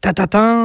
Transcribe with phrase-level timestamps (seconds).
[0.00, 0.56] Ta-ta-ta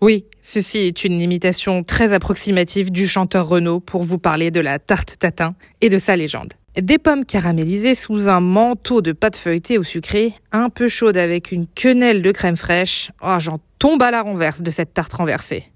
[0.00, 4.80] Oui, ceci est une imitation très approximative du chanteur Renaud pour vous parler de la
[4.80, 6.52] tarte tatin et de sa légende.
[6.74, 11.52] Des pommes caramélisées sous un manteau de pâte feuilletée au sucré, un peu chaude avec
[11.52, 13.12] une quenelle de crème fraîche.
[13.22, 15.71] Oh, j'en tombe à la renverse de cette tarte renversée.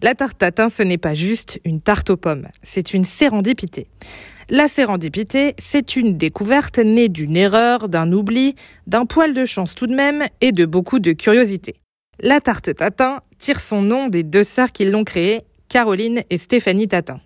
[0.00, 3.88] La tarte tatin, ce n'est pas juste une tarte aux pommes, c'est une sérendipité.
[4.48, 8.54] La sérendipité, c'est une découverte née d'une erreur, d'un oubli,
[8.86, 11.74] d'un poil de chance tout de même et de beaucoup de curiosité.
[12.20, 16.88] La tarte tatin tire son nom des deux sœurs qui l'ont créée, Caroline et Stéphanie
[16.88, 17.20] Tatin.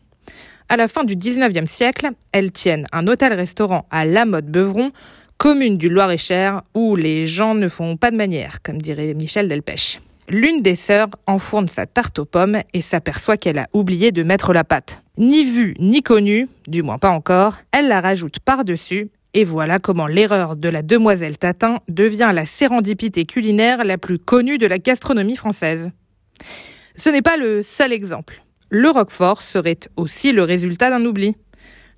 [0.71, 4.93] À la fin du 19e siècle, elles tiennent un hôtel-restaurant à La Motte Beuvron,
[5.37, 10.01] commune du Loir-et-Cher, où les gens ne font pas de manière, comme dirait Michel Delpech.
[10.33, 14.55] L'une des sœurs enfourne sa tarte aux pommes et s'aperçoit qu'elle a oublié de mettre
[14.55, 15.03] la pâte.
[15.19, 20.07] Ni vue ni connue, du moins pas encore, elle la rajoute par-dessus et voilà comment
[20.07, 25.37] l'erreur de la demoiselle Tatin devient la sérendipité culinaire la plus connue de la gastronomie
[25.37, 25.91] française.
[26.97, 28.43] Ce n'est pas le seul exemple.
[28.71, 31.37] Le Roquefort serait aussi le résultat d'un oubli,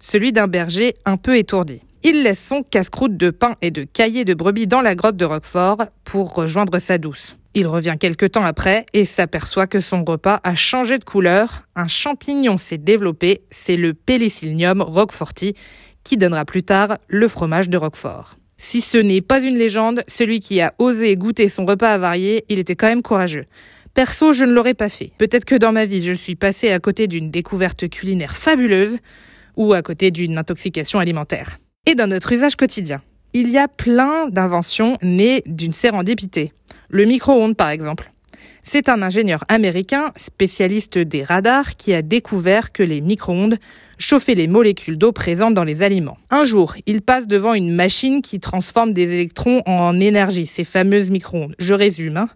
[0.00, 1.82] celui d'un berger un peu étourdi.
[2.06, 5.24] Il laisse son casse-croûte de pain et de cahiers de brebis dans la grotte de
[5.24, 7.38] Roquefort pour rejoindre sa douce.
[7.55, 11.62] Il revient quelque temps après et s'aperçoit que son repas a changé de couleur.
[11.74, 15.55] Un champignon s'est développé, c'est le Pelicillium roqueforti
[16.02, 18.36] qui donnera plus tard le fromage de Roquefort.
[18.58, 22.58] Si ce n'est pas une légende, celui qui a osé goûter son repas avarié, il
[22.58, 23.46] était quand même courageux.
[23.94, 25.12] Perso, je ne l'aurais pas fait.
[25.16, 28.98] Peut-être que dans ma vie, je suis passé à côté d'une découverte culinaire fabuleuse
[29.56, 31.58] ou à côté d'une intoxication alimentaire.
[31.86, 33.02] Et dans notre usage quotidien,
[33.34, 36.52] il y a plein d'inventions nées d'une sérendipité.
[36.88, 38.10] Le micro-ondes, par exemple.
[38.62, 43.58] C'est un ingénieur américain, spécialiste des radars, qui a découvert que les micro-ondes
[43.98, 46.16] chauffaient les molécules d'eau présentes dans les aliments.
[46.30, 51.10] Un jour, il passe devant une machine qui transforme des électrons en énergie, ces fameuses
[51.10, 51.55] micro-ondes.
[51.58, 52.16] Je résume.
[52.16, 52.28] Hein.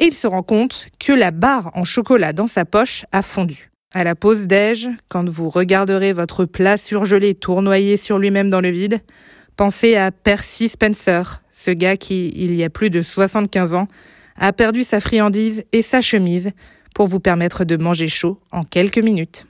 [0.00, 3.70] Et il se rend compte que la barre en chocolat dans sa poche a fondu.
[3.96, 8.68] À la pause déj, quand vous regarderez votre plat surgelé tournoyer sur lui-même dans le
[8.68, 9.00] vide,
[9.56, 13.88] Pensez à Percy Spencer, ce gars qui, il y a plus de 75 ans,
[14.36, 16.50] a perdu sa friandise et sa chemise
[16.94, 19.46] pour vous permettre de manger chaud en quelques minutes.